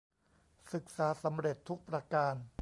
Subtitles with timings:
[0.73, 2.35] ศึกษาสำเร็จทุกประการ